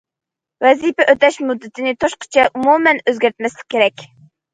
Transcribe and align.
ۋەزىپە 0.65 1.03
ئۆتەش 1.11 1.37
مۇددىتى 1.49 1.93
توشقۇچە، 2.03 2.45
ئومۇمەن 2.61 3.03
ئۆزگەرتمەسلىك 3.05 3.69
كېرەك. 3.75 4.05